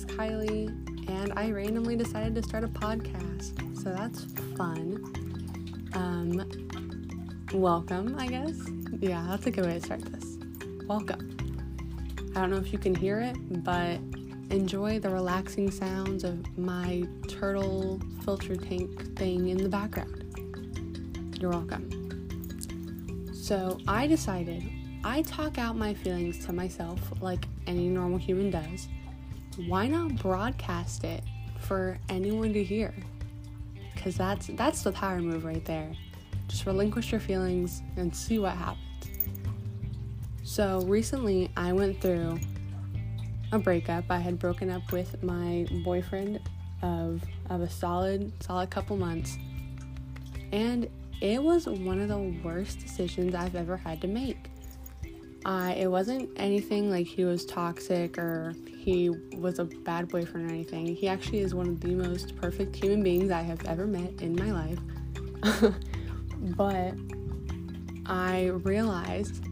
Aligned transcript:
is 0.00 0.06
Kylie, 0.06 0.68
and 1.10 1.32
I 1.36 1.50
randomly 1.50 1.94
decided 1.94 2.34
to 2.36 2.42
start 2.42 2.64
a 2.64 2.68
podcast. 2.68 3.52
So 3.82 3.92
that's 3.92 4.24
fun. 4.56 5.02
Um, 5.92 7.50
welcome, 7.52 8.16
I 8.18 8.26
guess. 8.28 8.56
Yeah, 8.98 9.26
that's 9.28 9.46
a 9.46 9.50
good 9.50 9.66
way 9.66 9.74
to 9.74 9.80
start 9.80 10.00
this. 10.00 10.38
Welcome. 10.86 11.36
I 12.34 12.40
don't 12.40 12.50
know 12.50 12.56
if 12.56 12.72
you 12.72 12.78
can 12.78 12.94
hear 12.94 13.20
it, 13.20 13.36
but 13.62 13.98
enjoy 14.50 15.00
the 15.00 15.10
relaxing 15.10 15.70
sounds 15.70 16.24
of 16.24 16.56
my 16.56 17.06
turtle 17.28 18.00
filter 18.24 18.56
tank 18.56 19.18
thing 19.18 19.48
in 19.48 19.58
the 19.58 19.68
background. 19.68 21.36
You're 21.38 21.50
welcome. 21.50 21.90
So 23.34 23.78
I 23.86 24.06
decided 24.06 24.62
I 25.04 25.20
talk 25.22 25.58
out 25.58 25.76
my 25.76 25.92
feelings 25.92 26.44
to 26.46 26.54
myself 26.54 27.00
like 27.20 27.44
any 27.66 27.88
normal 27.88 28.18
human 28.18 28.50
does. 28.50 28.88
Why 29.66 29.86
not 29.86 30.16
broadcast 30.16 31.04
it 31.04 31.22
for 31.60 31.98
anyone 32.08 32.52
to 32.52 32.64
hear? 32.64 32.94
Cause 34.02 34.16
that's 34.16 34.46
that's 34.48 34.82
the 34.82 34.92
power 34.92 35.20
move 35.20 35.44
right 35.44 35.64
there. 35.64 35.92
Just 36.48 36.66
relinquish 36.66 37.12
your 37.12 37.20
feelings 37.20 37.82
and 37.96 38.14
see 38.14 38.38
what 38.38 38.52
happens. 38.52 38.84
So 40.42 40.80
recently 40.82 41.50
I 41.56 41.72
went 41.72 42.00
through 42.00 42.40
a 43.52 43.58
breakup. 43.58 44.04
I 44.10 44.18
had 44.18 44.38
broken 44.38 44.70
up 44.70 44.90
with 44.90 45.22
my 45.22 45.66
boyfriend 45.84 46.40
of 46.82 47.22
of 47.50 47.60
a 47.60 47.68
solid 47.68 48.32
solid 48.42 48.70
couple 48.70 48.96
months. 48.96 49.36
And 50.52 50.88
it 51.20 51.42
was 51.42 51.66
one 51.66 52.00
of 52.00 52.08
the 52.08 52.18
worst 52.42 52.80
decisions 52.80 53.34
I've 53.34 53.54
ever 53.54 53.76
had 53.76 54.00
to 54.00 54.08
make. 54.08 54.50
I 55.44 55.72
it 55.74 55.90
wasn't 55.90 56.30
anything 56.36 56.90
like 56.90 57.06
he 57.06 57.24
was 57.24 57.44
toxic 57.44 58.18
or 58.18 58.54
he 58.80 59.10
was 59.36 59.58
a 59.58 59.64
bad 59.64 60.08
boyfriend 60.08 60.50
or 60.50 60.54
anything. 60.54 60.86
He 60.86 61.06
actually 61.06 61.40
is 61.40 61.54
one 61.54 61.68
of 61.68 61.80
the 61.80 61.94
most 61.94 62.34
perfect 62.36 62.74
human 62.74 63.02
beings 63.02 63.30
I 63.30 63.42
have 63.42 63.62
ever 63.66 63.86
met 63.86 64.22
in 64.22 64.34
my 64.34 64.50
life. 64.52 64.78
but 66.56 66.94
I 68.06 68.46
realized 68.46 69.44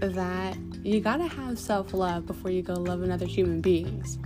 that 0.00 0.56
you 0.82 1.00
gotta 1.00 1.26
have 1.26 1.58
self 1.58 1.92
love 1.92 2.26
before 2.26 2.50
you 2.50 2.62
go 2.62 2.72
love 2.72 3.02
another 3.02 3.26
human 3.26 3.60
beings. 3.60 4.18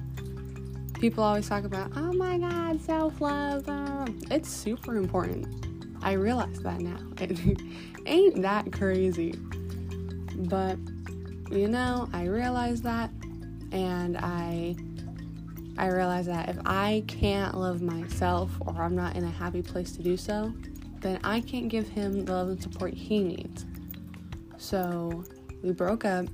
People 0.94 1.24
always 1.24 1.48
talk 1.48 1.64
about, 1.64 1.90
oh 1.96 2.12
my 2.12 2.38
god, 2.38 2.80
self 2.80 3.20
love. 3.20 3.68
Uh, 3.68 4.06
it's 4.30 4.48
super 4.48 4.94
important. 4.94 5.66
I 6.02 6.12
realize 6.12 6.60
that 6.60 6.80
now. 6.80 7.00
It 7.18 8.12
ain't 8.12 8.42
that 8.42 8.70
crazy. 8.70 9.34
But 10.36 10.78
you 11.50 11.66
know, 11.66 12.08
I 12.12 12.26
realized 12.26 12.84
that 12.84 13.10
and 13.72 14.16
I 14.18 14.76
I 15.78 15.88
realize 15.88 16.26
that 16.26 16.48
if 16.48 16.56
I 16.64 17.04
can't 17.06 17.56
love 17.56 17.82
myself 17.82 18.50
or 18.60 18.82
I'm 18.82 18.96
not 18.96 19.14
in 19.14 19.24
a 19.24 19.30
happy 19.30 19.60
place 19.60 19.92
to 19.92 20.02
do 20.02 20.16
so, 20.16 20.52
then 21.00 21.20
I 21.22 21.40
can't 21.40 21.68
give 21.68 21.86
him 21.88 22.24
the 22.24 22.32
love 22.32 22.48
and 22.48 22.62
support 22.62 22.94
he 22.94 23.22
needs. 23.22 23.66
So 24.56 25.22
we 25.62 25.72
broke 25.72 26.04
up. 26.04 26.26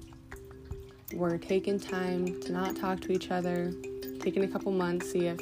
We're 1.12 1.38
taking 1.38 1.80
time 1.80 2.40
to 2.42 2.52
not 2.52 2.76
talk 2.76 3.00
to 3.00 3.12
each 3.12 3.30
other, 3.30 3.72
taking 4.20 4.44
a 4.44 4.48
couple 4.48 4.70
months, 4.72 5.10
see 5.10 5.26
if 5.26 5.38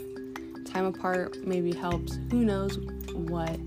time 0.65 0.87
apart 0.87 1.37
maybe 1.45 1.73
helps. 1.73 2.19
Who 2.31 2.45
knows 2.45 2.79
what. 3.13 3.59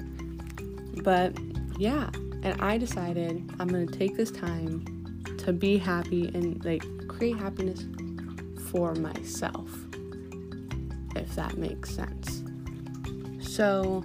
But 1.04 1.38
yeah, 1.78 2.10
and 2.42 2.60
I 2.60 2.78
decided 2.78 3.50
I'm 3.60 3.68
gonna 3.68 3.86
take 3.86 4.18
this 4.18 4.32
time 4.32 5.36
to 5.38 5.54
be 5.54 5.78
happy 5.78 6.26
and 6.34 6.64
like 6.66 6.84
create 7.08 7.38
happiness 7.38 7.86
for 8.74 8.96
myself, 8.96 9.70
if 11.16 11.34
that 11.36 11.58
makes 11.58 11.92
sense. 11.92 12.44
So 13.40 14.04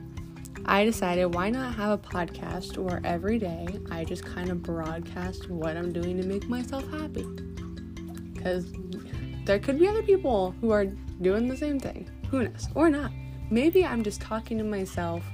I 0.66 0.84
decided 0.84 1.34
why 1.34 1.48
not 1.48 1.74
have 1.74 1.92
a 1.92 1.98
podcast 1.98 2.76
where 2.76 3.00
every 3.02 3.38
day 3.38 3.66
I 3.90 4.04
just 4.04 4.26
kind 4.26 4.50
of 4.50 4.62
broadcast 4.62 5.48
what 5.48 5.74
I'm 5.78 5.90
doing 5.90 6.20
to 6.20 6.26
make 6.28 6.46
myself 6.50 6.86
happy. 6.90 7.24
Because 8.34 8.66
there 9.46 9.58
could 9.58 9.78
be 9.78 9.88
other 9.88 10.02
people 10.02 10.54
who 10.60 10.70
are 10.70 10.84
doing 10.84 11.48
the 11.48 11.56
same 11.56 11.80
thing. 11.80 12.06
Who 12.30 12.42
knows? 12.42 12.68
Or 12.74 12.90
not. 12.90 13.10
Maybe 13.50 13.86
I'm 13.86 14.02
just 14.04 14.20
talking 14.20 14.58
to 14.58 14.64
myself 14.64 15.24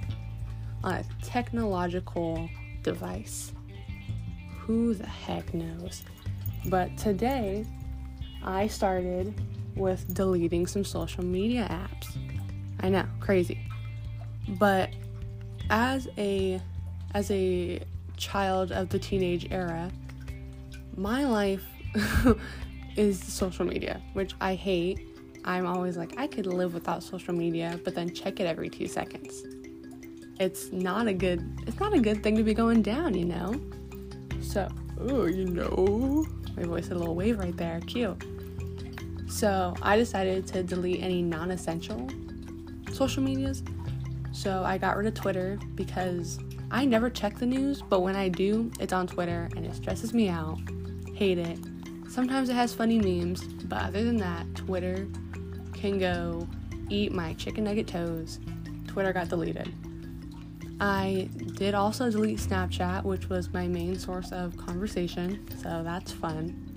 on 0.84 0.94
a 0.94 1.04
technological 1.24 2.48
device. 2.84 3.52
Who 4.60 4.94
the 4.94 5.06
heck 5.06 5.52
knows? 5.52 6.04
But 6.66 6.96
today, 6.96 7.66
I 8.44 8.66
started 8.66 9.34
with 9.76 10.12
deleting 10.14 10.66
some 10.66 10.84
social 10.84 11.24
media 11.24 11.66
apps. 11.70 12.16
I 12.80 12.88
know, 12.88 13.06
crazy. 13.20 13.58
But 14.48 14.90
as 15.70 16.08
a 16.18 16.60
as 17.14 17.30
a 17.30 17.80
child 18.16 18.72
of 18.72 18.88
the 18.90 18.98
teenage 18.98 19.48
era, 19.50 19.90
my 20.96 21.24
life 21.24 21.64
is 22.96 23.22
social 23.22 23.64
media, 23.64 24.00
which 24.12 24.34
I 24.40 24.54
hate. 24.54 25.00
I'm 25.46 25.66
always 25.66 25.96
like, 25.96 26.14
I 26.18 26.26
could 26.26 26.46
live 26.46 26.72
without 26.72 27.02
social 27.02 27.34
media, 27.34 27.78
but 27.84 27.94
then 27.94 28.14
check 28.14 28.40
it 28.40 28.46
every 28.46 28.70
two 28.70 28.88
seconds. 28.88 29.42
It's 30.40 30.72
not 30.72 31.06
a 31.06 31.12
good 31.12 31.60
it's 31.66 31.78
not 31.78 31.94
a 31.94 32.00
good 32.00 32.22
thing 32.22 32.36
to 32.36 32.42
be 32.42 32.54
going 32.54 32.82
down, 32.82 33.14
you 33.14 33.24
know? 33.24 33.60
So, 34.42 34.68
oh, 35.00 35.26
you 35.26 35.46
know, 35.46 36.26
my 36.56 36.64
voice 36.64 36.88
had 36.88 36.96
a 36.96 37.00
little 37.00 37.14
wave 37.14 37.38
right 37.38 37.56
there. 37.56 37.80
Cute. 37.86 38.22
So, 39.34 39.74
I 39.82 39.96
decided 39.96 40.46
to 40.46 40.62
delete 40.62 41.02
any 41.02 41.20
non 41.20 41.50
essential 41.50 42.08
social 42.92 43.20
medias. 43.20 43.64
So, 44.30 44.62
I 44.62 44.78
got 44.78 44.96
rid 44.96 45.08
of 45.08 45.14
Twitter 45.14 45.58
because 45.74 46.38
I 46.70 46.84
never 46.84 47.10
check 47.10 47.36
the 47.40 47.44
news, 47.44 47.82
but 47.82 48.02
when 48.02 48.14
I 48.14 48.28
do, 48.28 48.70
it's 48.78 48.92
on 48.92 49.08
Twitter 49.08 49.50
and 49.56 49.66
it 49.66 49.74
stresses 49.74 50.14
me 50.14 50.28
out. 50.28 50.60
Hate 51.16 51.38
it. 51.38 51.58
Sometimes 52.08 52.48
it 52.48 52.54
has 52.54 52.72
funny 52.74 53.00
memes, 53.00 53.42
but 53.64 53.82
other 53.82 54.04
than 54.04 54.18
that, 54.18 54.54
Twitter 54.54 55.08
can 55.72 55.98
go 55.98 56.46
eat 56.88 57.10
my 57.10 57.34
chicken 57.34 57.64
nugget 57.64 57.88
toes. 57.88 58.38
Twitter 58.86 59.12
got 59.12 59.30
deleted. 59.30 59.74
I 60.78 61.28
did 61.54 61.74
also 61.74 62.08
delete 62.08 62.38
Snapchat, 62.38 63.02
which 63.02 63.28
was 63.28 63.52
my 63.52 63.66
main 63.66 63.98
source 63.98 64.30
of 64.30 64.56
conversation, 64.56 65.44
so 65.60 65.82
that's 65.82 66.12
fun. 66.12 66.73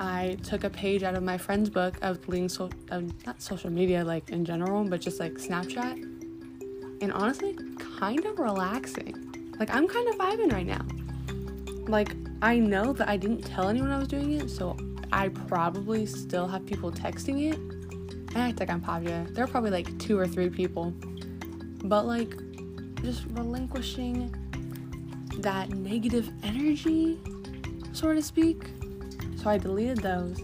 I 0.00 0.38
took 0.42 0.64
a 0.64 0.70
page 0.70 1.02
out 1.02 1.14
of 1.14 1.22
my 1.22 1.36
friend's 1.36 1.68
book 1.68 1.98
of 2.00 2.22
deleting 2.22 2.48
so- 2.48 2.70
of 2.90 3.12
not 3.26 3.42
social 3.42 3.68
media 3.68 4.02
like 4.02 4.30
in 4.30 4.46
general, 4.46 4.82
but 4.82 4.98
just 5.02 5.20
like 5.20 5.34
Snapchat. 5.34 6.02
And 7.02 7.12
honestly, 7.12 7.54
kind 7.98 8.24
of 8.24 8.38
relaxing. 8.38 9.54
Like 9.58 9.68
I'm 9.68 9.86
kind 9.86 10.08
of 10.08 10.14
vibing 10.14 10.52
right 10.52 10.66
now. 10.66 10.86
Like 11.86 12.16
I 12.40 12.58
know 12.58 12.94
that 12.94 13.10
I 13.10 13.18
didn't 13.18 13.42
tell 13.42 13.68
anyone 13.68 13.90
I 13.90 13.98
was 13.98 14.08
doing 14.08 14.32
it, 14.32 14.48
so 14.48 14.74
I 15.12 15.28
probably 15.28 16.06
still 16.06 16.48
have 16.48 16.64
people 16.64 16.90
texting 16.90 17.52
it. 17.52 18.34
I 18.34 18.48
act 18.48 18.60
like 18.60 18.70
I'm 18.70 18.80
popular. 18.80 19.24
There 19.24 19.44
are 19.44 19.48
probably 19.48 19.70
like 19.70 19.98
two 19.98 20.18
or 20.18 20.26
three 20.26 20.48
people. 20.48 20.94
But 21.84 22.06
like 22.06 22.34
just 23.02 23.26
relinquishing 23.32 24.34
that 25.40 25.68
negative 25.68 26.30
energy, 26.42 27.18
so 27.92 28.14
to 28.14 28.22
speak. 28.22 28.64
So 29.42 29.48
I 29.48 29.56
deleted 29.56 29.98
those. 29.98 30.38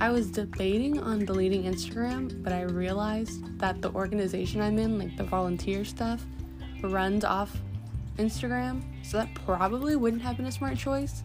I 0.00 0.10
was 0.10 0.30
debating 0.30 0.98
on 0.98 1.26
deleting 1.26 1.64
Instagram, 1.64 2.42
but 2.42 2.54
I 2.54 2.62
realized 2.62 3.58
that 3.58 3.82
the 3.82 3.90
organization 3.90 4.62
I'm 4.62 4.78
in, 4.78 4.98
like 4.98 5.14
the 5.18 5.24
volunteer 5.24 5.84
stuff, 5.84 6.24
runs 6.82 7.22
off 7.22 7.54
Instagram, 8.16 8.82
so 9.02 9.18
that 9.18 9.34
probably 9.34 9.96
wouldn't 9.96 10.22
have 10.22 10.38
been 10.38 10.46
a 10.46 10.52
smart 10.52 10.78
choice. 10.78 11.22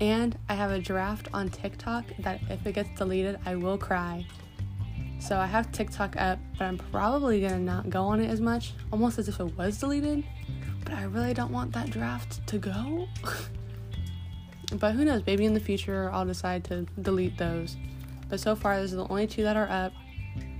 And 0.00 0.38
I 0.48 0.54
have 0.54 0.70
a 0.70 0.78
draft 0.78 1.28
on 1.34 1.50
TikTok 1.50 2.04
that 2.20 2.40
if 2.48 2.66
it 2.66 2.74
gets 2.74 2.88
deleted, 2.96 3.38
I 3.44 3.56
will 3.56 3.76
cry. 3.76 4.24
So 5.20 5.36
I 5.36 5.44
have 5.44 5.70
TikTok 5.72 6.16
up, 6.16 6.38
but 6.56 6.64
I'm 6.64 6.78
probably 6.78 7.42
gonna 7.42 7.58
not 7.58 7.90
go 7.90 8.04
on 8.04 8.22
it 8.22 8.30
as 8.30 8.40
much, 8.40 8.72
almost 8.92 9.18
as 9.18 9.28
if 9.28 9.40
it 9.40 9.58
was 9.58 9.78
deleted. 9.78 10.24
But 10.84 10.94
I 10.94 11.02
really 11.02 11.34
don't 11.34 11.52
want 11.52 11.72
that 11.72 11.90
draft 11.90 12.46
to 12.46 12.56
go. 12.56 13.08
but 14.74 14.92
who 14.92 15.04
knows? 15.04 15.22
Maybe 15.26 15.44
in 15.44 15.54
the 15.54 15.60
future 15.60 16.10
I'll 16.12 16.26
decide 16.26 16.64
to 16.64 16.86
delete 17.00 17.38
those. 17.38 17.76
But 18.28 18.40
so 18.40 18.54
far, 18.54 18.76
those 18.76 18.92
are 18.92 18.96
the 18.96 19.08
only 19.08 19.26
two 19.26 19.42
that 19.42 19.56
are 19.56 19.68
up. 19.68 19.92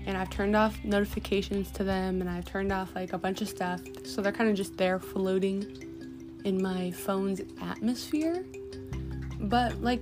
And 0.07 0.17
I've 0.17 0.31
turned 0.31 0.57
off 0.57 0.83
notifications 0.85 1.71
to 1.73 1.85
them 1.85 2.21
and 2.23 2.31
I've 2.31 2.47
turned 2.47 2.73
off 2.73 2.95
like 2.95 3.13
a 3.13 3.19
bunch 3.19 3.43
of 3.43 3.49
stuff. 3.49 3.81
So 4.05 4.23
they're 4.23 4.33
kind 4.33 4.49
of 4.49 4.57
just 4.57 4.77
there 4.79 4.99
floating 4.99 6.41
in 6.45 6.63
my 6.63 6.91
phone's 6.91 7.43
atmosphere. 7.61 8.45
But 9.41 9.83
like 9.83 10.01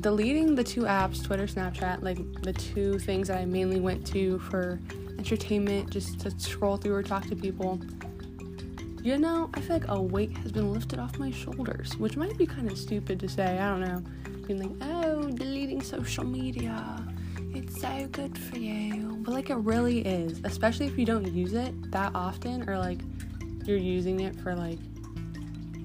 deleting 0.00 0.54
the 0.54 0.64
two 0.64 0.82
apps, 0.82 1.22
Twitter, 1.22 1.46
Snapchat, 1.46 2.02
like 2.02 2.18
the 2.42 2.52
two 2.52 2.98
things 2.98 3.28
that 3.28 3.38
I 3.38 3.44
mainly 3.44 3.80
went 3.80 4.06
to 4.08 4.38
for 4.38 4.80
entertainment, 5.18 5.90
just 5.90 6.20
to 6.20 6.30
scroll 6.40 6.76
through 6.76 6.94
or 6.94 7.02
talk 7.02 7.26
to 7.28 7.36
people, 7.36 7.80
you 9.04 9.18
know, 9.18 9.50
I 9.52 9.60
feel 9.60 9.76
like 9.76 9.88
a 9.88 10.00
weight 10.00 10.34
has 10.38 10.50
been 10.50 10.72
lifted 10.72 10.98
off 10.98 11.18
my 11.18 11.30
shoulders, 11.30 11.94
which 11.98 12.16
might 12.16 12.38
be 12.38 12.46
kind 12.46 12.70
of 12.70 12.78
stupid 12.78 13.20
to 13.20 13.28
say. 13.28 13.58
I 13.58 13.68
don't 13.68 13.82
know. 13.82 14.02
Being 14.46 14.62
like, 14.62 14.88
oh, 14.90 15.28
deleting 15.28 15.82
social 15.82 16.24
media, 16.24 17.06
it's 17.52 17.78
so 17.82 18.08
good 18.12 18.36
for 18.38 18.56
you. 18.56 19.18
But 19.20 19.34
like 19.34 19.50
it 19.50 19.56
really 19.56 19.98
is, 19.98 20.40
especially 20.44 20.86
if 20.86 20.98
you 20.98 21.04
don't 21.04 21.30
use 21.30 21.52
it 21.52 21.90
that 21.92 22.12
often 22.14 22.66
or 22.66 22.78
like 22.78 23.00
you're 23.66 23.76
using 23.76 24.20
it 24.20 24.40
for 24.40 24.54
like 24.54 24.78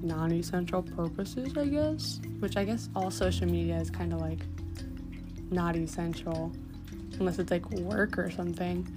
non 0.01 0.31
essential 0.31 0.81
purposes, 0.81 1.57
I 1.57 1.65
guess. 1.65 2.21
Which 2.39 2.55
I 2.55 2.63
guess 2.63 2.87
all 2.95 3.11
social 3.11 3.47
media 3.47 3.75
is 3.79 3.89
kind 3.89 4.13
of 4.13 4.21
like 4.21 4.39
not 5.51 5.75
essential 5.75 6.53
unless 7.19 7.37
it's 7.37 7.51
like 7.51 7.69
work 7.71 8.17
or 8.17 8.31
something. 8.31 8.87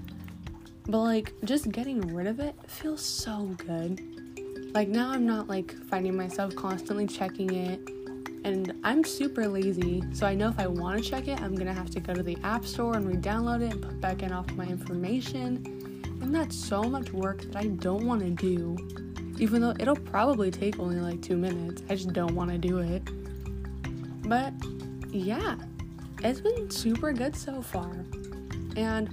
But 0.86 1.00
like 1.00 1.32
just 1.42 1.72
getting 1.72 2.14
rid 2.14 2.28
of 2.28 2.38
it 2.38 2.54
feels 2.68 3.04
so 3.04 3.56
good. 3.66 4.11
Like 4.74 4.88
now 4.88 5.10
I'm 5.10 5.26
not 5.26 5.48
like 5.48 5.74
finding 5.84 6.16
myself 6.16 6.56
constantly 6.56 7.06
checking 7.06 7.54
it. 7.54 7.80
And 8.44 8.74
I'm 8.82 9.04
super 9.04 9.46
lazy, 9.46 10.02
so 10.12 10.26
I 10.26 10.34
know 10.34 10.48
if 10.48 10.58
I 10.58 10.66
want 10.66 11.02
to 11.02 11.08
check 11.08 11.28
it, 11.28 11.40
I'm 11.40 11.54
gonna 11.54 11.74
have 11.74 11.90
to 11.90 12.00
go 12.00 12.12
to 12.12 12.22
the 12.22 12.36
App 12.42 12.64
Store 12.64 12.96
and 12.96 13.06
re 13.06 13.14
download 13.14 13.62
it 13.62 13.72
and 13.72 13.82
put 13.82 14.00
back 14.00 14.22
in 14.22 14.32
all 14.32 14.44
my 14.56 14.66
information. 14.66 16.02
And 16.20 16.34
that's 16.34 16.56
so 16.56 16.82
much 16.82 17.12
work 17.12 17.42
that 17.42 17.56
I 17.56 17.66
don't 17.66 18.04
want 18.06 18.20
to 18.22 18.30
do. 18.30 18.76
Even 19.38 19.60
though 19.60 19.74
it'll 19.78 19.94
probably 19.94 20.50
take 20.50 20.78
only 20.80 21.00
like 21.00 21.20
two 21.22 21.36
minutes, 21.36 21.82
I 21.88 21.94
just 21.94 22.12
don't 22.12 22.34
want 22.34 22.50
to 22.50 22.58
do 22.58 22.78
it. 22.78 23.02
But 24.28 24.54
yeah, 25.10 25.56
it's 26.24 26.40
been 26.40 26.70
super 26.70 27.12
good 27.12 27.36
so 27.36 27.60
far. 27.62 27.92
And 28.76 29.08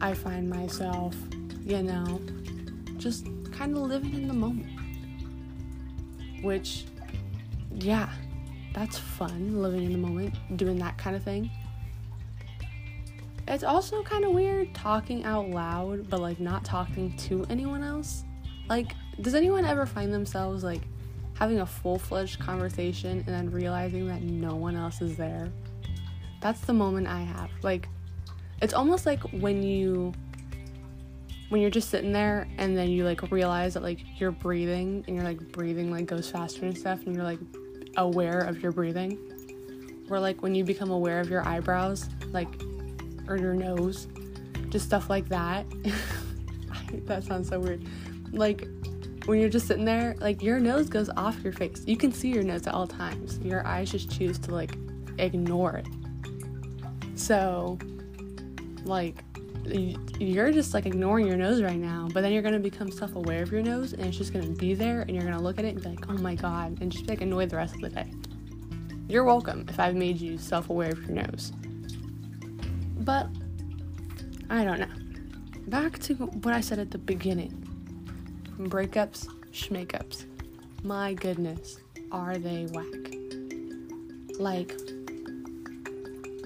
I 0.00 0.14
find 0.14 0.48
myself, 0.48 1.14
you 1.64 1.82
know, 1.82 2.20
just 2.96 3.26
kind 3.60 3.76
of 3.76 3.82
living 3.82 4.14
in 4.14 4.26
the 4.26 4.32
moment. 4.32 4.70
Which, 6.40 6.86
yeah, 7.74 8.08
that's 8.72 8.98
fun, 8.98 9.60
living 9.60 9.84
in 9.84 9.92
the 9.92 9.98
moment, 9.98 10.34
doing 10.56 10.78
that 10.78 10.96
kind 10.96 11.14
of 11.14 11.22
thing. 11.22 11.50
It's 13.46 13.62
also 13.62 14.02
kind 14.02 14.24
of 14.24 14.32
weird 14.32 14.74
talking 14.74 15.24
out 15.24 15.50
loud, 15.50 16.08
but 16.08 16.20
like 16.20 16.40
not 16.40 16.64
talking 16.64 17.14
to 17.18 17.44
anyone 17.50 17.82
else. 17.82 18.24
Like, 18.70 18.92
does 19.20 19.34
anyone 19.34 19.66
ever 19.66 19.84
find 19.84 20.10
themselves 20.10 20.64
like 20.64 20.80
having 21.34 21.60
a 21.60 21.66
full 21.66 21.98
fledged 21.98 22.40
conversation 22.40 23.18
and 23.26 23.28
then 23.28 23.50
realizing 23.50 24.06
that 24.08 24.22
no 24.22 24.54
one 24.54 24.74
else 24.74 25.02
is 25.02 25.18
there? 25.18 25.52
That's 26.40 26.60
the 26.62 26.72
moment 26.72 27.08
I 27.08 27.20
have. 27.20 27.50
Like, 27.62 27.90
it's 28.62 28.72
almost 28.72 29.04
like 29.04 29.20
when 29.34 29.62
you 29.62 30.14
when 31.50 31.60
you're 31.60 31.70
just 31.70 31.90
sitting 31.90 32.12
there 32.12 32.48
and 32.58 32.76
then 32.76 32.88
you 32.88 33.04
like 33.04 33.30
realize 33.30 33.74
that 33.74 33.82
like 33.82 33.98
you're 34.18 34.30
breathing 34.30 35.04
and 35.06 35.16
you're 35.16 35.24
like 35.24 35.40
breathing 35.52 35.90
like 35.90 36.06
goes 36.06 36.30
faster 36.30 36.64
and 36.64 36.78
stuff 36.78 37.04
and 37.06 37.14
you're 37.14 37.24
like 37.24 37.40
aware 37.96 38.38
of 38.38 38.62
your 38.62 38.72
breathing. 38.72 39.18
Or 40.08 40.18
like 40.18 40.42
when 40.42 40.54
you 40.54 40.64
become 40.64 40.90
aware 40.90 41.20
of 41.20 41.28
your 41.28 41.46
eyebrows 41.46 42.08
like 42.32 42.48
or 43.28 43.36
your 43.36 43.54
nose 43.54 44.08
just 44.70 44.86
stuff 44.86 45.10
like 45.10 45.28
that. 45.28 45.66
That 47.06 47.22
sounds 47.22 47.48
so 47.48 47.60
weird. 47.60 47.86
Like 48.32 48.66
when 49.26 49.38
you're 49.38 49.48
just 49.48 49.68
sitting 49.68 49.84
there 49.84 50.16
like 50.18 50.42
your 50.42 50.58
nose 50.58 50.88
goes 50.88 51.08
off 51.10 51.40
your 51.42 51.52
face. 51.52 51.84
You 51.86 51.96
can 51.96 52.12
see 52.12 52.28
your 52.28 52.42
nose 52.42 52.66
at 52.66 52.74
all 52.74 52.88
times. 52.88 53.38
Your 53.44 53.64
eyes 53.64 53.92
just 53.92 54.10
choose 54.10 54.40
to 54.40 54.52
like 54.52 54.76
ignore 55.18 55.76
it. 55.76 55.86
So 57.14 57.78
like 58.84 59.22
you're 59.64 60.52
just 60.52 60.74
like 60.74 60.86
ignoring 60.86 61.26
your 61.26 61.36
nose 61.36 61.62
right 61.62 61.78
now, 61.78 62.08
but 62.12 62.22
then 62.22 62.32
you're 62.32 62.42
gonna 62.42 62.58
become 62.58 62.90
self 62.90 63.14
aware 63.14 63.42
of 63.42 63.52
your 63.52 63.62
nose 63.62 63.92
and 63.92 64.04
it's 64.06 64.16
just 64.16 64.32
gonna 64.32 64.46
be 64.46 64.74
there 64.74 65.02
and 65.02 65.10
you're 65.10 65.24
gonna 65.24 65.42
look 65.42 65.58
at 65.58 65.64
it 65.64 65.74
and 65.74 65.82
be 65.82 65.88
like, 65.90 66.08
oh 66.08 66.18
my 66.18 66.34
god, 66.34 66.78
and 66.80 66.90
just 66.90 67.06
be 67.06 67.12
like 67.12 67.20
annoyed 67.20 67.50
the 67.50 67.56
rest 67.56 67.74
of 67.74 67.80
the 67.80 67.90
day. 67.90 68.10
You're 69.08 69.24
welcome 69.24 69.66
if 69.68 69.80
I've 69.80 69.96
made 69.96 70.20
you 70.20 70.38
self 70.38 70.70
aware 70.70 70.90
of 70.90 71.00
your 71.00 71.16
nose. 71.16 71.52
But 73.00 73.28
I 74.48 74.64
don't 74.64 74.80
know. 74.80 74.86
Back 75.68 75.98
to 76.00 76.14
what 76.14 76.54
I 76.54 76.60
said 76.60 76.78
at 76.78 76.90
the 76.90 76.98
beginning 76.98 77.56
breakups, 78.58 79.26
schmakeups. 79.52 80.26
My 80.82 81.14
goodness, 81.14 81.80
are 82.12 82.38
they 82.38 82.66
whack? 82.72 83.14
Like, 84.38 84.76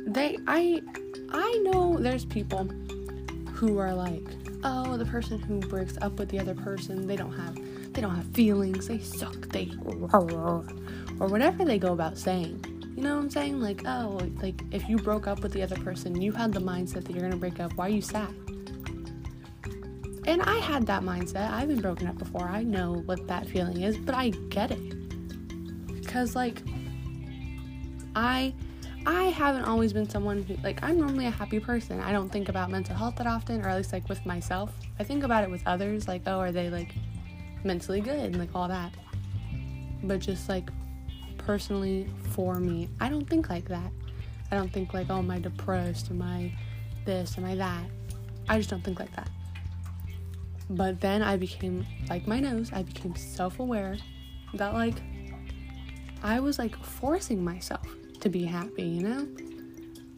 they, 0.06 0.38
I, 0.46 0.80
I 1.32 1.60
know 1.64 1.96
there's 1.98 2.24
people 2.24 2.68
who 3.54 3.78
are 3.78 3.94
like, 3.94 4.26
oh, 4.64 4.96
the 4.96 5.04
person 5.04 5.38
who 5.38 5.60
breaks 5.60 5.96
up 6.02 6.18
with 6.18 6.28
the 6.28 6.38
other 6.40 6.54
person, 6.54 7.06
they 7.06 7.16
don't 7.16 7.32
have 7.32 7.56
they 7.94 8.00
don't 8.00 8.14
have 8.14 8.26
feelings, 8.34 8.88
they 8.88 8.98
suck, 8.98 9.48
they 9.50 9.70
or 9.84 11.28
whatever 11.28 11.64
they 11.64 11.78
go 11.78 11.92
about 11.92 12.18
saying. 12.18 12.64
You 12.96 13.02
know 13.02 13.14
what 13.14 13.22
I'm 13.22 13.30
saying? 13.30 13.60
Like, 13.60 13.82
oh, 13.86 14.20
like 14.42 14.62
if 14.72 14.88
you 14.88 14.96
broke 14.96 15.26
up 15.26 15.40
with 15.42 15.52
the 15.52 15.62
other 15.62 15.76
person, 15.76 16.20
you 16.20 16.32
had 16.32 16.52
the 16.52 16.60
mindset 16.60 17.04
that 17.04 17.10
you're 17.10 17.22
gonna 17.22 17.36
break 17.36 17.60
up. 17.60 17.72
Why 17.74 17.86
are 17.86 17.90
you 17.90 18.02
sad? 18.02 18.34
And 20.26 20.42
I 20.42 20.56
had 20.56 20.86
that 20.86 21.02
mindset. 21.02 21.50
I've 21.50 21.68
been 21.68 21.80
broken 21.80 22.06
up 22.06 22.18
before. 22.18 22.48
I 22.48 22.62
know 22.62 23.02
what 23.06 23.26
that 23.28 23.46
feeling 23.46 23.82
is, 23.82 23.96
but 23.98 24.14
I 24.14 24.30
get 24.48 24.70
it. 24.70 26.06
Cause 26.06 26.34
like 26.34 26.62
I 28.16 28.54
I 29.06 29.24
haven't 29.24 29.64
always 29.64 29.92
been 29.92 30.08
someone 30.08 30.42
who, 30.42 30.56
like, 30.62 30.82
I'm 30.82 30.98
normally 30.98 31.26
a 31.26 31.30
happy 31.30 31.60
person. 31.60 32.00
I 32.00 32.10
don't 32.10 32.30
think 32.30 32.48
about 32.48 32.70
mental 32.70 32.96
health 32.96 33.16
that 33.16 33.26
often, 33.26 33.60
or 33.60 33.68
at 33.68 33.76
least, 33.76 33.92
like, 33.92 34.08
with 34.08 34.24
myself. 34.24 34.72
I 34.98 35.04
think 35.04 35.24
about 35.24 35.44
it 35.44 35.50
with 35.50 35.62
others, 35.66 36.08
like, 36.08 36.22
oh, 36.26 36.38
are 36.38 36.52
they, 36.52 36.70
like, 36.70 36.94
mentally 37.64 38.00
good, 38.00 38.18
and, 38.18 38.38
like, 38.38 38.54
all 38.54 38.66
that. 38.68 38.94
But 40.02 40.20
just, 40.20 40.48
like, 40.48 40.70
personally 41.36 42.08
for 42.30 42.54
me, 42.54 42.88
I 42.98 43.10
don't 43.10 43.28
think 43.28 43.50
like 43.50 43.68
that. 43.68 43.90
I 44.50 44.56
don't 44.56 44.72
think, 44.72 44.94
like, 44.94 45.08
oh, 45.10 45.18
am 45.18 45.30
I 45.30 45.38
depressed? 45.38 46.10
Am 46.10 46.22
I 46.22 46.50
this? 47.04 47.36
Am 47.36 47.44
I 47.44 47.56
that? 47.56 47.84
I 48.48 48.56
just 48.56 48.70
don't 48.70 48.82
think 48.82 49.00
like 49.00 49.14
that. 49.16 49.28
But 50.70 51.02
then 51.02 51.20
I 51.20 51.36
became, 51.36 51.84
like 52.08 52.26
my 52.26 52.40
nose, 52.40 52.70
I 52.72 52.84
became 52.84 53.14
self 53.16 53.58
aware 53.60 53.98
that, 54.54 54.72
like, 54.72 54.94
I 56.22 56.40
was, 56.40 56.58
like, 56.58 56.74
forcing 56.82 57.44
myself 57.44 57.86
to 58.24 58.30
be 58.30 58.42
happy, 58.42 58.82
you 58.82 59.02
know? 59.02 59.28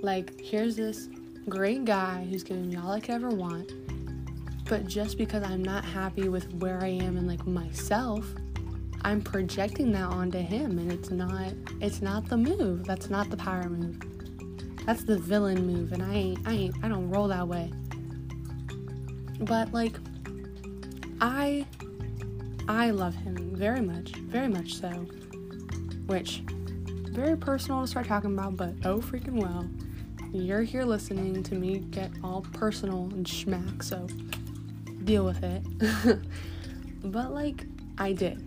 Like, 0.00 0.40
here's 0.40 0.76
this 0.76 1.08
great 1.48 1.84
guy 1.84 2.24
who's 2.30 2.44
giving 2.44 2.68
me 2.68 2.76
all 2.76 2.92
I 2.92 3.00
could 3.00 3.16
ever 3.16 3.30
want, 3.30 3.72
but 4.68 4.86
just 4.86 5.18
because 5.18 5.42
I'm 5.42 5.62
not 5.62 5.84
happy 5.84 6.28
with 6.28 6.52
where 6.54 6.80
I 6.80 6.86
am 6.86 7.16
and 7.16 7.26
like 7.26 7.44
myself, 7.48 8.24
I'm 9.02 9.20
projecting 9.20 9.90
that 9.92 10.04
onto 10.04 10.38
him 10.38 10.78
and 10.78 10.92
it's 10.92 11.10
not 11.10 11.52
it's 11.80 12.00
not 12.00 12.28
the 12.28 12.36
move. 12.36 12.84
That's 12.84 13.10
not 13.10 13.28
the 13.28 13.36
power 13.36 13.68
move. 13.68 14.00
That's 14.86 15.02
the 15.02 15.18
villain 15.18 15.66
move 15.66 15.92
and 15.92 16.02
I 16.02 16.14
ain't 16.14 16.46
I 16.46 16.52
ain't 16.52 16.74
I 16.84 16.88
don't 16.88 17.10
roll 17.10 17.28
that 17.28 17.46
way. 17.46 17.72
But 19.40 19.72
like 19.72 19.96
I 21.20 21.66
I 22.68 22.90
love 22.90 23.16
him 23.16 23.54
very 23.54 23.80
much, 23.80 24.12
very 24.16 24.48
much 24.48 24.74
so. 24.74 24.90
Which 26.06 26.42
very 27.16 27.34
personal 27.34 27.80
to 27.80 27.86
start 27.86 28.06
talking 28.06 28.34
about, 28.34 28.58
but 28.58 28.74
oh 28.84 28.98
freaking 28.98 29.40
well. 29.40 29.66
You're 30.34 30.62
here 30.62 30.84
listening 30.84 31.42
to 31.44 31.54
me 31.54 31.78
get 31.78 32.10
all 32.22 32.44
personal 32.52 33.04
and 33.04 33.24
schmack, 33.24 33.82
so 33.82 34.06
deal 35.04 35.24
with 35.24 35.42
it. 35.42 35.62
but 37.04 37.32
like, 37.32 37.64
I 37.96 38.12
did. 38.12 38.44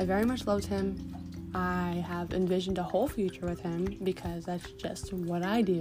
I 0.00 0.04
very 0.04 0.24
much 0.24 0.48
loved 0.48 0.64
him. 0.64 1.14
I 1.54 2.04
have 2.08 2.34
envisioned 2.34 2.78
a 2.78 2.82
whole 2.82 3.06
future 3.06 3.46
with 3.46 3.60
him 3.60 3.96
because 4.02 4.44
that's 4.46 4.68
just 4.72 5.12
what 5.12 5.44
I 5.44 5.62
do. 5.62 5.80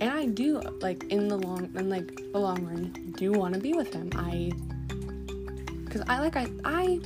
And 0.00 0.10
I 0.10 0.24
do 0.24 0.60
like 0.80 1.04
in 1.12 1.28
the 1.28 1.36
long 1.36 1.70
and 1.76 1.90
like 1.90 2.16
the 2.32 2.38
long 2.38 2.64
run 2.64 3.12
do 3.18 3.32
want 3.32 3.52
to 3.52 3.60
be 3.60 3.74
with 3.74 3.92
him. 3.92 4.08
I 4.14 4.50
cuz 5.90 6.00
I 6.08 6.20
like 6.20 6.36
I 6.36 6.48
I 6.64 7.00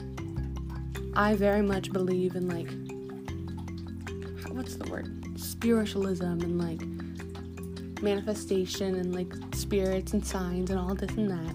I 1.15 1.35
very 1.35 1.63
much 1.63 1.93
believe 1.93 2.37
in 2.37 2.49
like 2.49 2.88
the 4.79 4.91
word? 4.91 5.39
Spiritualism 5.39 6.25
and 6.25 6.59
like 6.59 6.81
manifestation 8.03 8.95
and 8.97 9.15
like 9.15 9.33
spirits 9.55 10.13
and 10.13 10.25
signs 10.25 10.71
and 10.71 10.79
all 10.79 10.95
this 10.95 11.11
and 11.13 11.31
that. 11.31 11.55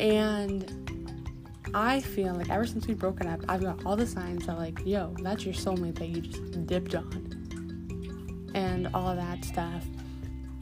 And 0.00 0.86
I 1.74 2.00
feel 2.00 2.34
like 2.34 2.50
ever 2.50 2.66
since 2.66 2.86
we've 2.86 2.98
broken 2.98 3.26
up, 3.26 3.40
I've 3.48 3.62
got 3.62 3.84
all 3.84 3.96
the 3.96 4.06
signs 4.06 4.46
that 4.46 4.58
like, 4.58 4.80
yo, 4.84 5.14
that's 5.22 5.44
your 5.44 5.54
soulmate 5.54 5.98
that 5.98 6.08
you 6.08 6.20
just 6.20 6.66
dipped 6.66 6.94
on. 6.94 7.32
And 8.54 8.88
all 8.94 9.14
that 9.14 9.44
stuff. 9.44 9.84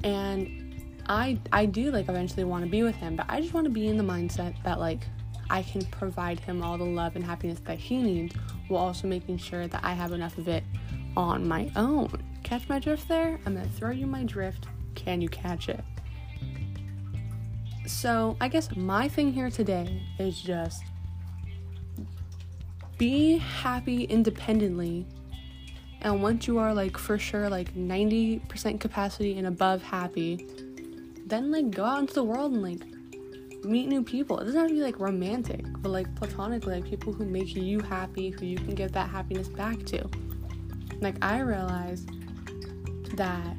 And 0.03 0.61
I 1.09 1.39
I 1.53 1.67
do 1.67 1.91
like 1.91 2.09
eventually 2.09 2.45
want 2.45 2.65
to 2.65 2.71
be 2.71 2.83
with 2.83 2.97
him, 2.97 3.17
but 3.17 3.27
I 3.29 3.41
just 3.41 3.55
want 3.55 3.65
to 3.65 3.71
be 3.71 3.89
in 3.89 3.97
the 3.97 4.05
mindset 4.05 4.55
that 4.65 4.81
like 4.81 5.07
I 5.51 5.63
can 5.63 5.85
provide 5.87 6.41
him 6.41 6.63
all 6.63 6.79
the 6.79 6.85
love 6.85 7.17
and 7.17 7.25
happiness 7.25 7.61
that 7.61 7.79
he 7.79 7.99
needs 7.99 8.35
while 8.69 8.85
also 8.85 9.07
making 9.09 9.39
sure 9.39 9.67
that 9.67 9.81
I 9.85 9.93
have 9.93 10.13
enough 10.13 10.39
of 10.39 10.49
it 10.49 10.65
on 11.17 11.47
my 11.47 11.71
own. 11.77 12.11
Catch 12.43 12.69
my 12.69 12.79
drift 12.79 13.09
there? 13.09 13.39
I'm 13.47 13.55
gonna 13.57 13.69
throw 13.69 13.91
you 13.91 14.07
my 14.07 14.25
drift. 14.25 14.67
Can 14.95 15.21
you 15.21 15.29
catch 15.29 15.69
it? 15.69 15.83
So, 17.87 18.37
I 18.41 18.49
guess 18.49 18.75
my 18.77 19.09
thing 19.09 19.33
here 19.33 19.51
today 19.51 20.03
is 20.19 20.41
just 20.41 20.83
be 22.97 23.39
happy 23.39 24.05
independently 24.05 25.07
And 26.05 26.23
once 26.23 26.47
you 26.47 26.59
are 26.59 26.75
like 26.75 26.99
for 26.99 27.19
sure 27.19 27.49
like 27.49 27.75
90% 27.75 28.79
capacity 28.79 29.39
and 29.39 29.47
above 29.47 29.83
happy, 29.83 30.47
then 31.27 31.51
like 31.51 31.71
go 31.71 31.85
out 31.85 32.01
into 32.01 32.15
the 32.15 32.23
world 32.23 32.53
and 32.53 32.63
like 32.63 32.83
meet 33.65 33.89
new 33.89 34.03
people. 34.03 34.39
It 34.39 34.45
doesn't 34.45 34.61
have 34.61 34.69
to 34.69 34.75
be 34.75 34.81
like 34.81 34.99
romantic, 34.99 35.65
but 35.79 35.91
like 35.91 36.13
platonically, 36.17 36.77
like 36.77 36.85
people 36.85 37.13
who 37.13 37.25
make 37.25 37.55
you 37.55 37.81
happy, 37.81 38.31
who 38.31 38.47
you 38.47 38.57
can 38.57 38.75
give 38.75 38.93
that 38.93 39.09
happiness 39.09 39.49
back 39.49 39.85
to. 39.87 40.09
Like 41.01 41.17
I 41.23 41.41
realized 41.41 42.11
that 43.17 43.57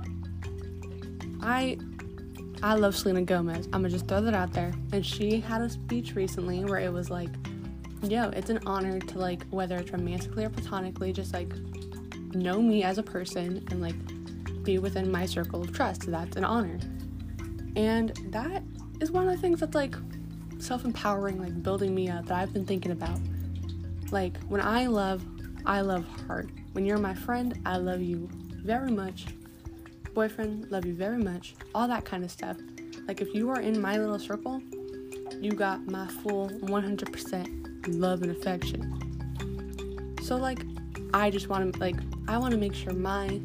I 1.42 1.78
I 2.64 2.74
love 2.76 2.96
Selena 2.96 3.22
Gomez. 3.22 3.66
I'm 3.68 3.82
gonna 3.82 3.90
just 3.90 4.08
throw 4.08 4.22
that 4.22 4.34
out 4.34 4.54
there. 4.54 4.74
And 4.92 5.06
she 5.06 5.40
had 5.40 5.62
a 5.62 5.70
speech 5.70 6.16
recently 6.16 6.66
where 6.66 6.80
it 6.80 6.92
was 6.92 7.10
like, 7.10 7.30
yo, 8.04 8.30
it's 8.30 8.50
an 8.50 8.60
honor 8.66 9.00
to 9.00 9.20
like 9.20 9.46
whether 9.50 9.78
it's 9.78 9.92
romantically 9.92 10.46
or 10.46 10.50
platonically, 10.50 11.14
just 11.14 11.34
like 11.34 11.54
know 12.34 12.62
me 12.62 12.84
as 12.84 12.98
a 12.98 13.04
person 13.04 13.66
and 13.72 13.82
like 13.82 13.96
be 14.64 14.80
within 14.80 15.12
my 15.12 15.26
circle 15.26 15.62
of 15.62 15.72
trust. 15.74 16.10
That's 16.10 16.36
an 16.38 16.46
honor. 16.46 16.80
And 17.76 18.10
that 18.32 18.64
is 19.02 19.12
one 19.12 19.28
of 19.28 19.32
the 19.34 19.42
things 19.42 19.60
that's 19.60 19.75
like 19.75 19.96
self 20.60 20.86
empowering, 20.86 21.40
like 21.40 21.62
building 21.62 21.94
me 21.94 22.10
up 22.10 22.25
that 22.25 22.38
I've 22.38 22.54
been 22.54 22.66
thinking 22.66 22.92
about. 22.92 23.20
Like 24.12 24.38
when 24.44 24.62
I 24.62 24.88
love, 24.88 25.24
I 25.66 25.82
love 25.82 26.06
hard. 26.28 26.52
When 26.74 26.86
you're 26.86 26.98
my 26.98 27.14
friend, 27.14 27.60
I 27.66 27.78
love 27.78 28.02
you 28.02 28.30
very 28.64 28.92
much. 28.92 29.25
Boyfriend, 30.14 30.72
love 30.72 30.86
you 30.86 30.94
very 30.94 31.18
much. 31.18 31.56
All 31.74 31.88
that 31.88 32.06
kind 32.06 32.24
of 32.24 32.32
stuff. 32.32 32.58
Like 33.08 33.22
if 33.22 33.34
you 33.34 33.50
are 33.50 33.60
in 33.60 33.80
my 33.80 33.98
little 33.98 34.20
circle, 34.20 34.62
you 35.40 35.52
got 35.52 35.86
my 35.88 36.08
full 36.08 36.50
100% 36.50 38.00
love 38.00 38.22
and 38.22 38.32
affection. 38.32 40.16
So 40.24 40.38
like 40.38 40.64
I 41.14 41.30
just 41.30 41.50
want 41.50 41.74
to 41.74 41.80
like 41.80 41.98
I 42.28 42.38
want 42.38 42.52
to 42.52 42.58
make 42.58 42.74
sure 42.74 42.94
my 42.94 43.40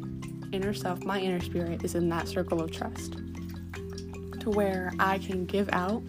inner 0.51 0.73
self, 0.73 1.03
my 1.03 1.19
inner 1.19 1.39
spirit 1.39 1.83
is 1.83 1.95
in 1.95 2.09
that 2.09 2.27
circle 2.27 2.61
of 2.61 2.71
trust 2.71 3.20
to 4.41 4.49
where 4.49 4.91
I 4.99 5.19
can 5.19 5.45
give 5.45 5.69
out 5.71 6.03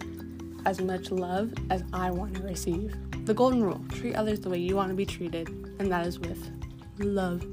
as 0.65 0.81
much 0.81 1.11
love 1.11 1.53
as 1.69 1.83
I 1.93 2.11
want 2.11 2.35
to 2.35 2.43
receive. 2.43 2.95
The 3.25 3.33
golden 3.33 3.63
rule 3.63 3.81
treat 3.89 4.15
others 4.15 4.39
the 4.39 4.49
way 4.49 4.57
you 4.57 4.75
want 4.75 4.89
to 4.89 4.95
be 4.95 5.05
treated, 5.05 5.47
and 5.79 5.91
that 5.91 6.05
is 6.07 6.19
with 6.19 6.49
love. 6.97 7.43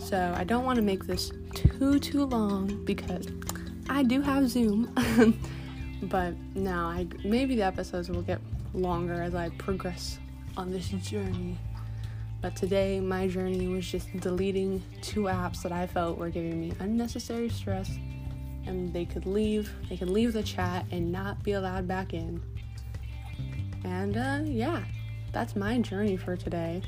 So 0.00 0.34
I 0.36 0.44
don't 0.44 0.64
want 0.64 0.76
to 0.76 0.82
make 0.82 1.06
this 1.06 1.32
too, 1.54 1.98
too 1.98 2.26
long 2.26 2.84
because 2.84 3.26
I 3.88 4.02
do 4.02 4.20
have 4.20 4.48
Zoom. 4.48 4.92
but 6.02 6.34
now 6.54 6.86
I 6.86 7.06
maybe 7.24 7.56
the 7.56 7.62
episodes 7.62 8.10
will 8.10 8.22
get 8.22 8.40
longer 8.74 9.22
as 9.22 9.34
I 9.34 9.48
progress 9.50 10.18
on 10.56 10.70
this 10.70 10.88
journey. 10.88 11.56
But 12.42 12.56
today, 12.56 12.98
my 12.98 13.28
journey 13.28 13.68
was 13.68 13.88
just 13.90 14.14
deleting 14.18 14.82
two 15.00 15.22
apps 15.22 15.62
that 15.62 15.70
I 15.70 15.86
felt 15.86 16.18
were 16.18 16.28
giving 16.28 16.60
me 16.60 16.72
unnecessary 16.80 17.48
stress 17.48 17.88
and 18.66 18.92
they 18.92 19.04
could 19.04 19.26
leave. 19.26 19.72
They 19.88 19.96
could 19.96 20.10
leave 20.10 20.32
the 20.32 20.42
chat 20.42 20.86
and 20.90 21.10
not 21.10 21.42
be 21.42 21.52
allowed 21.52 21.86
back 21.88 22.14
in. 22.14 22.42
And 23.84 24.16
uh, 24.16 24.40
yeah, 24.44 24.82
that's 25.32 25.56
my 25.56 25.78
journey 25.78 26.16
for 26.16 26.36
today. 26.36 26.82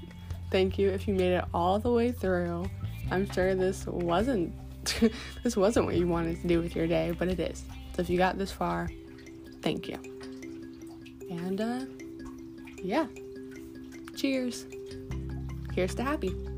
Thank 0.50 0.78
you 0.78 0.88
if 0.88 1.06
you 1.06 1.14
made 1.14 1.32
it 1.32 1.44
all 1.54 1.78
the 1.78 1.92
way 1.92 2.12
through. 2.12 2.68
I'm 3.10 3.30
sure 3.30 3.54
this 3.54 3.86
wasn't 3.86 4.52
this 5.42 5.56
wasn't 5.56 5.86
what 5.86 5.96
you 5.96 6.06
wanted 6.06 6.40
to 6.40 6.48
do 6.48 6.60
with 6.60 6.74
your 6.74 6.86
day, 6.86 7.14
but 7.18 7.28
it 7.28 7.38
is. 7.38 7.64
So 7.94 8.02
if 8.02 8.10
you 8.10 8.18
got 8.18 8.38
this 8.38 8.50
far, 8.50 8.88
thank 9.62 9.88
you. 9.88 9.98
And 11.30 11.60
uh, 11.60 11.84
yeah, 12.82 13.06
cheers. 14.16 14.66
Here's 15.74 15.94
to 15.94 16.02
happy. 16.02 16.49